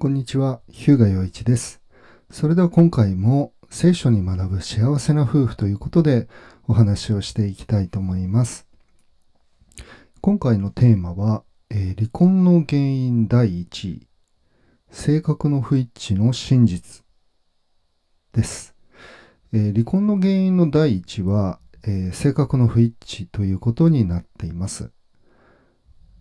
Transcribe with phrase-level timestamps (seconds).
[0.00, 1.82] こんにちは、日向洋一です。
[2.30, 6.28] それでは今回も聖書に学ぶ幸せな夫婦ということで
[6.68, 8.68] お話をしていきたいと思います。
[10.20, 14.06] 今回のテーマは、えー離婚の原因第1位、
[14.88, 17.02] 性格の不一致の真実
[18.32, 18.76] です。
[19.52, 22.94] えー離婚の原因の第一は、えー性格の不一
[23.24, 24.92] 致ということになっています。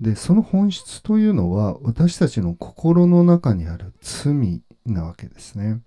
[0.00, 5.80] で、その本質というのは私たちの心の中にある罪なわけですね。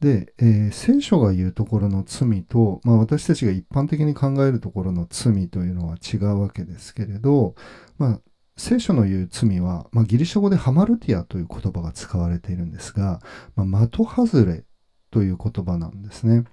[0.00, 7.54] で、えー聖書が言うところの罪と、まあ、私たちが一般的に考えるところの罪というのは違うわけですけれど、
[7.98, 8.20] まあ、
[8.56, 13.20] 聖書の言う罪は、まあ、ギリシャ語でハマルティアという言葉が使われているんですが、
[13.56, 14.64] まあ、的外れ
[15.10, 16.44] という言葉なんですね。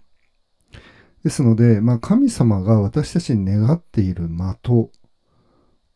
[1.24, 4.90] ですので、まあ、神様が私たちに願っている的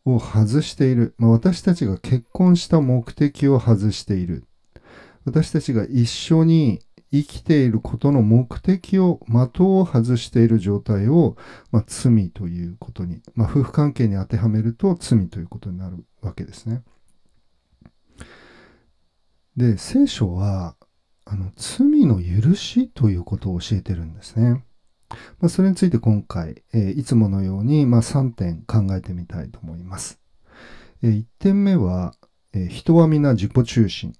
[0.04, 4.44] を外している、まあ、私たちが結婚した目的を外している
[5.24, 6.80] 私たちが一緒に
[7.12, 11.36] 生きていることの目的を的を外している状態を、
[11.70, 16.82] まあ、罪ということに、まあ、夫婦関係に当てはめると罪ということになるわけですね。
[19.56, 20.74] で聖書は
[21.26, 24.64] あの罪の許しということを教えてるんですね。
[25.40, 30.20] まあ、それについて今回、えーいつものように、まあ、3点考えてみたいと思います。
[31.02, 32.14] え1点目は、
[32.52, 34.14] えー人は皆自己中心。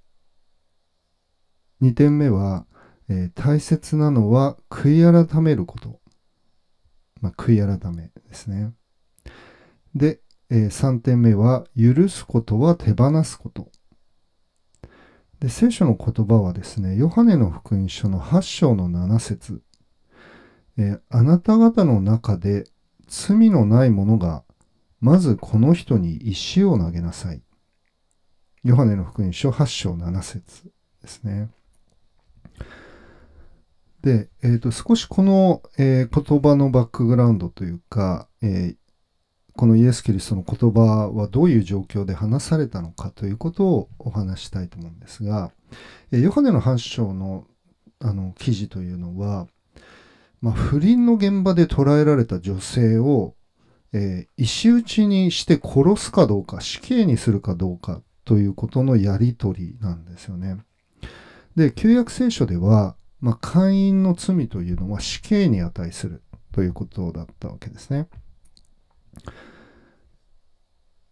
[1.81, 2.67] 2点目は、
[3.09, 6.01] え大切なのは悔い改めること。
[7.21, 8.73] まあ、悔い改めですね。
[9.95, 10.21] で、
[10.51, 13.71] え3点目は許すことは手放すこと。
[15.41, 19.61] で聖書の言葉はですね、ヨハネの福音書の8章の7節
[20.79, 22.65] えあなた方の中で
[23.07, 24.45] 罪のない者が
[25.01, 27.43] まずこの人に石を投げなさい。
[28.65, 30.71] ヨハネの福音書8章7節
[31.03, 31.51] ですね。
[34.03, 38.77] で、えーと少しこの、えー言葉のバックグラウンドというか、えー
[39.55, 45.51] このイエス・キリストの言葉はどういう状況で話されたのかということをお話ししたいと思うんですが、
[46.11, 47.47] えーヨハネの8章の
[48.01, 49.47] あの記事というのは、
[50.43, 53.35] まあ、不倫の現場で捕らえられた女性を、
[53.93, 60.57] えー石打ちにして殺すかどうか死刑にするかどうかということのやり取りなんですよね。
[61.55, 68.09] で旧約聖書では、まあ、姦淫の罪というのは死刑に値するということだったわけですね。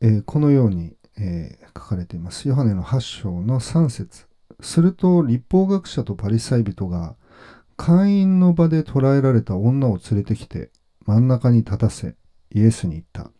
[0.00, 2.48] えーこのように、えー書かれています。
[2.48, 4.26] ヨハネの8章の3節
[4.60, 7.14] すると立法学者とパリサイ人が
[7.82, 10.70] 会員の場で捕らえられた女を連れてきて
[11.06, 12.14] 真ん中に立たせ
[12.54, 13.30] イエスに言った。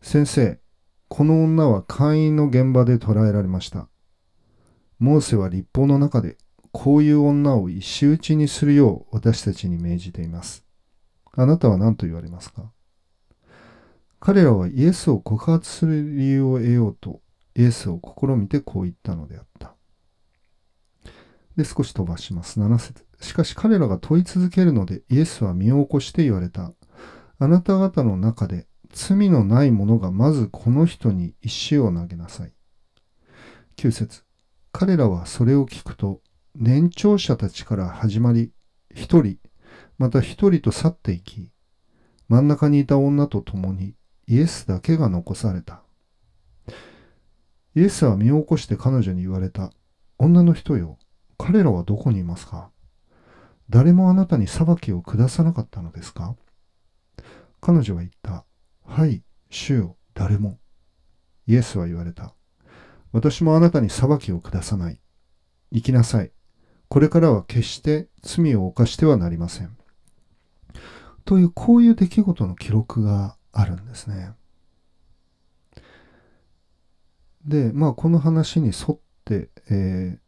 [0.00, 0.60] 先生、
[1.08, 3.88] この女は会員の現場で捕らえられました。
[5.00, 6.36] モーセは立法の中で
[6.70, 10.64] こういう女を石打ちにするよう私たちに命じています。
[11.32, 12.70] あなたは何と言われますか？
[14.20, 17.22] 彼らはイエスを告発する理由を得ようと
[17.56, 19.74] イエスを試みてこう言ったのであった。
[21.56, 22.60] で、少し飛ばします。
[22.60, 26.72] 7節しかし彼らが問い続けるので、イエスは身を起こして言われた。
[27.38, 32.52] あなた方の中で罪のない者がまずこの人に石を投げなさい。
[33.76, 34.22] 9節
[34.72, 36.20] 彼らはそれを聞くと、
[36.54, 38.52] 年長者たちから始まり、
[38.92, 39.38] 一人、
[39.98, 41.48] また一人と去っていき、
[42.28, 43.94] 真ん中にいた女と共に
[44.26, 45.82] イエスだけが残された。
[47.74, 49.72] イエスは身を起こして彼女に言われた。
[50.18, 50.98] 女の人よ、
[51.36, 52.70] 彼らはどこにいますか？
[53.70, 56.34] 誰もあなたに裁きを下さなかったのですか？
[57.60, 58.44] 彼女は言った。
[58.84, 60.58] はい、主よ、誰も。
[61.46, 62.34] イエスは言われた。
[63.12, 65.00] 私もあなたに裁きを下さない。
[65.70, 66.32] 行きなさい。
[66.88, 69.76] これからは決して罪を犯してはなりません。
[71.26, 74.32] という、こういう出来事の記録があるんですね。
[77.44, 80.27] で、まあ、この話に沿って、えー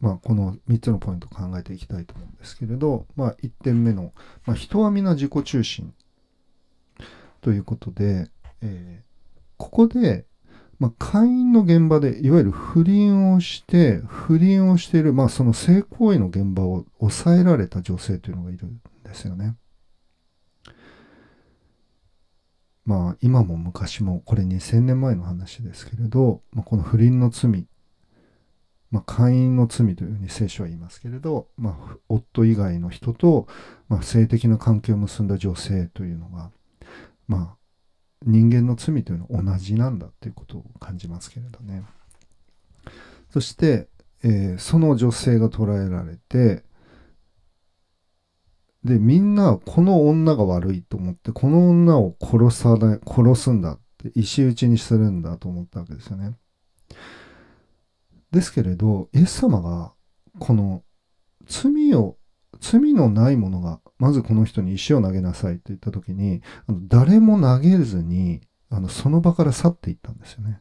[0.00, 4.12] まあ、この3つのポイントを考えていきたいと思うんですけれど、まあ、1点目の、
[4.46, 5.92] まあ、人は皆自己中心
[7.40, 8.30] ということで、
[8.62, 9.10] えー
[9.60, 10.24] ここで、
[10.78, 19.54] まあ、会員の現場でいわゆる不倫をして不倫をしている、まあ、その性行為の現場を抑えられた女性というのがいるんですよね。
[22.86, 27.66] まあ今も昔もこれ2000年前の話ですけれど、まあ、この不倫の罪
[28.90, 33.46] まあ、会員の罪というふうに聖書は言いますけれど、まあ、夫以外の人と、
[33.88, 36.50] まあ、性的な関係を結んだ女性というのが、
[37.28, 37.56] まあ、
[38.26, 41.84] 人間の罪というのは同じなんだということを感じますけれどね。
[43.30, 43.88] そして、
[44.22, 46.62] えーその女性が捕らえられて
[48.84, 56.34] でみんなこの女が悪いと思ってこの女を殺さない殺すんだって石打ちにするんだと思ったわけですよね。
[58.32, 59.92] ですけれどイエス様が
[60.38, 60.82] この
[61.46, 62.16] 罪を
[62.60, 68.40] 罪のないものがまずこの人に石を投げなさいと言った時にあの誰も投げずに
[68.70, 70.60] あのその場から去っていったんですよね。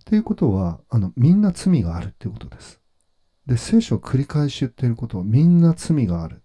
[0.00, 2.80] っていうことはあのみんな罪があるっていうことです。
[3.46, 6.42] で聖書を繰り返し言っていることはみんな罪がある。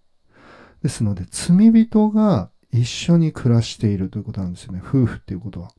[0.83, 5.71] ですので罪人が一緒に暮らしているということなんですよね夫婦っていうことは。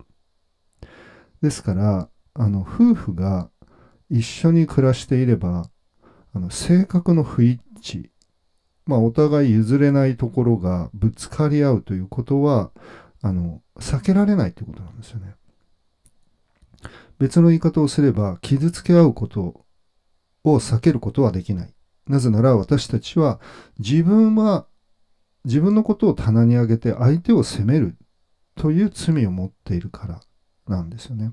[1.40, 3.50] ですからあの夫婦が
[4.10, 5.70] 一緒に暮らしていれば
[6.34, 8.10] あの性格の不一致
[8.86, 12.70] まあお互い譲れないところがぶつかり合うということは
[13.20, 15.34] あの避けられないということなんですよね。
[17.18, 19.64] 別の言い方をすれば傷つけ合うこと
[20.44, 21.74] を避けることはできない。
[22.06, 23.40] なぜなら私たちは
[23.78, 24.66] 自分は
[25.44, 27.96] 自分のことを棚に上げて相手を責める
[28.54, 30.20] という罪を持っているから
[30.66, 31.32] なんですよね。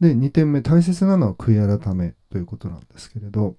[0.00, 3.56] で2点目大切なのは悔い改めということなんですけれど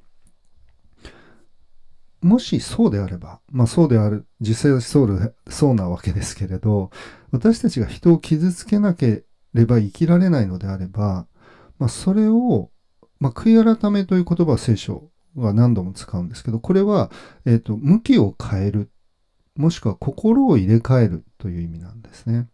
[2.21, 6.89] もしそうであればまあそうである実際そうそうなわけですけれど
[7.31, 9.23] 私たちが人を傷つけなけ
[9.53, 11.27] れば生きられないのであれば、
[11.77, 12.71] まあ、それを、
[13.19, 17.11] まあ、悔い改めという言葉は聖書は何度も使うんですけどこれは、
[17.45, 18.89] えーと向きを変える
[19.55, 22.47] もしくは心を入れ替えるという意味なんですね。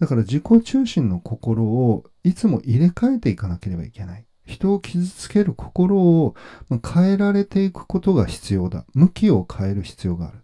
[0.00, 4.24] だから自己中心の心をいつも入れ替えていかなければいけない。
[4.44, 6.34] 人を傷つける心を
[6.92, 8.86] 変えられていくことが必要だ。
[8.94, 10.38] 向きを変える必要がある。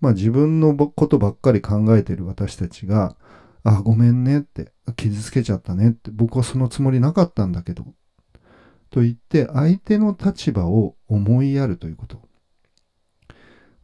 [0.00, 3.16] まあ自分のことばっかり考えている私たちが、
[3.64, 7.86] あ、ごめんねって、傷つけちゃったねって、僕はそのつもりなかったんだけど、
[8.90, 12.20] と言って相手の立場を思いやるということ。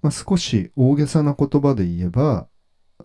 [0.02, 2.48] まあ、少し大げさな言葉で言えば、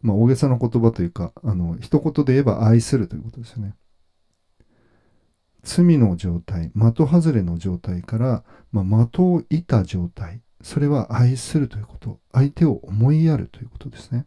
[0.03, 3.73] まあ、大げさな言葉というか、あの、一言で言えば愛するということですよね。
[5.63, 14.25] 罪の状態、的外れの状態から、まあ、的を射た状態、それは愛するということ、相手を思いやるということですね。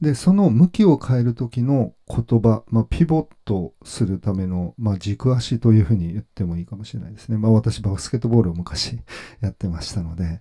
[0.00, 7.36] で、その向きを変える時の言葉、まあ、ピボットするための、まあ、軸足というふうに言ってもいいかもしれないですね。
[7.36, 9.00] まあ、私、バスケットボールを昔
[9.40, 10.40] やってましたので、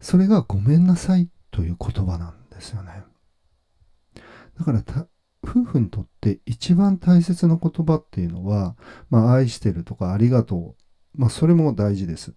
[0.00, 3.04] それがごめんなさいという言葉なんですよね。
[4.58, 4.82] だから、
[5.44, 8.76] 夫婦にとって一番大切な言葉っていうのは、
[9.10, 10.74] まあ、愛してるとかありがと
[11.14, 11.20] う。
[11.20, 12.34] まあ、それも大事です。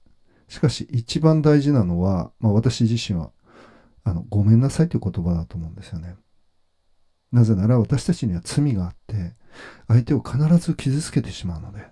[0.49, 3.31] しかし、一番大事なのは、まあ、私自身は、
[4.03, 6.15] あの、ごめんなさいという言葉だと思うんですよね。
[7.31, 9.35] なぜなら私たちには罪があって、
[9.87, 11.87] 相手を必ず傷つけてしまうので。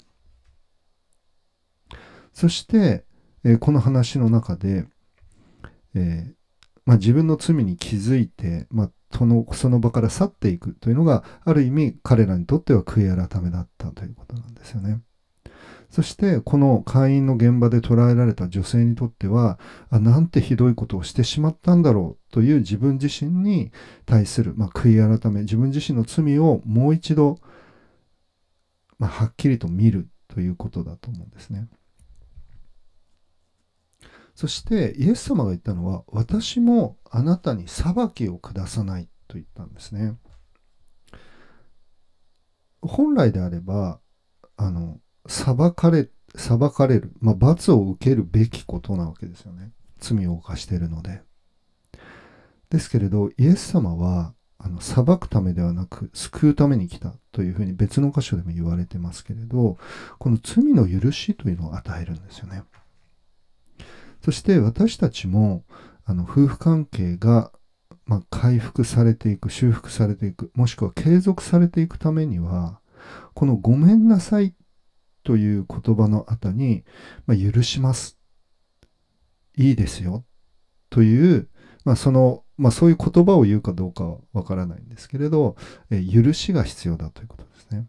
[2.33, 3.05] そして、
[3.43, 4.87] えーこの話の中で、
[5.93, 6.33] えー
[6.85, 14.99] まあ、自分の罪に気づいて、まあ、そのその場から去っていくというのがある意味彼らにとっては悔い改めだったということなんですよね。
[15.89, 19.57] そしてこの会員の現場で捕らえられた女性にとっては
[19.89, 23.71] あなんてひどいことをしてしまったんだろうという自分自身に
[24.05, 27.39] 対する、まあ、悔い改め自分自身の罪をもう一度、
[28.99, 31.69] まあ、はっきりと見るということだと思うんですね。
[34.35, 40.17] そしてイエス様が言ったのは私もあなたに裁きを下さないと言ったんですね。
[42.81, 43.99] 本来であれば
[44.57, 51.21] あの裁かれ裁かれる、まあ、罰を受けるべきことなわけですよね罪を犯しているので。
[52.69, 59.77] ですけれどイエス様はあの裁くためではなく救うために来たというふうに別の箇所でも言われてますけれど
[60.19, 62.63] この罪の許しというのを与えるんですよね。
[64.25, 65.63] そして私たちも
[66.03, 67.51] あの夫婦関係が、
[68.07, 72.79] まあ、回復されていく修復されていくもしくは継続されていくためには
[73.35, 74.55] この「ごめんなさい」
[75.23, 76.83] という言葉の後に
[77.27, 78.17] 「まあ、許します」
[79.57, 80.25] 「いいですよ」
[80.89, 81.47] という、
[81.83, 85.55] まあ、その、まあ、そういう言葉を言うかどうかはわからないんですけれど、
[85.91, 87.85] え許しが必要だということですね。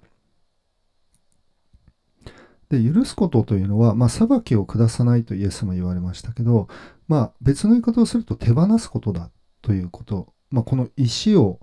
[2.69, 6.69] で許すことというのは、まあ、裁きを下さないとイエスも言われましたけど、
[7.07, 9.31] まあ、別の言い方をすると手放すことだ
[9.63, 11.61] ということ、まあ、この石を、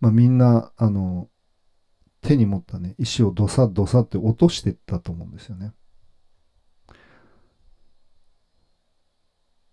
[0.00, 1.28] まあ、みんなあの
[2.20, 5.72] 手に持ったね石をどさどさって落としていったと思うんですよね。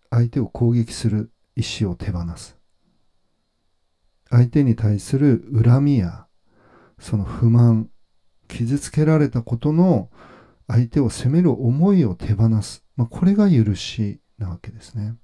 [0.10, 2.58] 相手を攻撃する石を手放す。
[4.30, 6.26] 相手に対する恨みや
[7.00, 7.90] その不満
[8.48, 10.10] 傷つけられたことの
[10.70, 15.16] 相手を責める思いを手放す、まあ、これが許しなわけですね。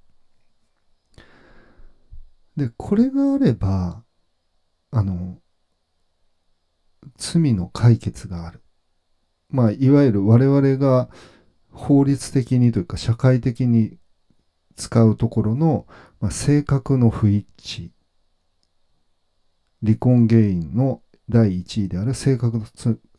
[2.56, 4.02] でこれがあれば
[4.90, 5.38] あの
[7.16, 8.62] 罪の解決がある。
[9.48, 11.08] まあいわゆる我々が
[11.70, 13.98] 法律的にというか社会的に
[14.74, 15.86] 使うところの、
[16.20, 17.90] まあ、性格の不一致
[19.84, 22.66] 離婚原因の第1位である性格の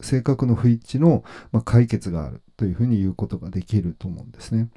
[0.01, 4.69] 性格の不一致の、まあ、解決があるというふうに言うことができると思うんですね。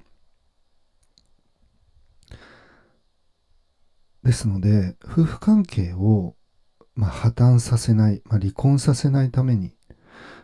[4.23, 6.35] ですので夫婦関係を、
[6.95, 9.73] まあ、破綻させない、まあ、離婚させないために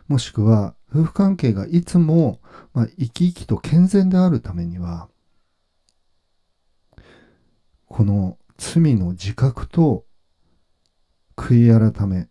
[0.07, 2.39] もしくは夫婦関係がいつも、
[2.73, 5.09] まあ、生き生きと健全であるためには
[7.87, 10.05] この罪の自覚と
[11.35, 12.27] 悔い改め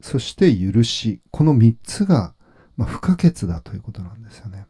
[0.00, 2.34] そして許しこの3つが、
[2.78, 4.66] 不可欠だということなんですよね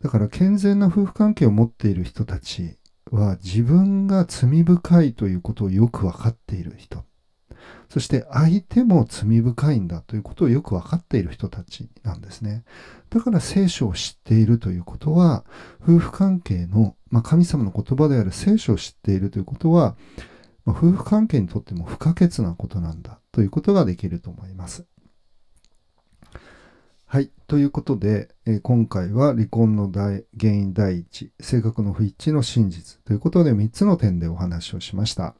[0.00, 2.78] だから健全な夫婦関係を持っている人たち
[3.10, 7.04] は自分が罪深いということをよく分かっている人
[7.88, 12.64] そして相手も罪深いんだということをよく分かっている人たちなんですね。
[13.10, 15.44] だから聖書を知っているということは、
[15.82, 19.96] 夫婦関係の、まあ、神様の言葉である聖書を知っているということは、
[20.64, 24.86] まあ、夫婦関係にとっても不可欠なことなんだということができると思います。
[27.06, 27.30] はい。
[27.46, 35.34] ということで、えー、今回は離婚の原因第一、性格の不一致の真実ということで3つの点でお話をしました。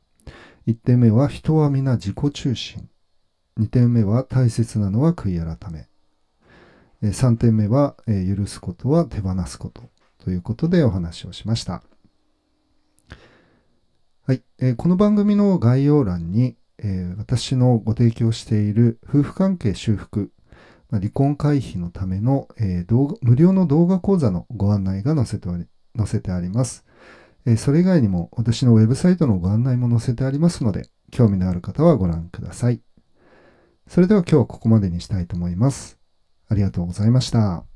[0.66, 2.88] 1点目は人は皆自己中心。
[3.58, 5.88] 2点目は大切なのは悔い改め。
[7.08, 9.82] 3点目は許すことは手放すこと
[10.18, 11.82] ということでお話をしました。
[14.24, 14.42] はい。
[14.76, 16.56] この番組の概要欄に
[17.16, 20.30] 私のご提供している夫婦関係修復、
[20.90, 22.46] まあ離婚回避のための
[23.20, 26.84] 無料の動画講座のご案内が載せて載せてあります。
[27.46, 32.80] えそれ以外にも私のウェブサイトのご案内も載せてありますので、興味のある方はご覧ください。
[33.88, 35.98] それでは今日はここまでにしたいと思います。
[36.48, 37.71] ありがとうございました。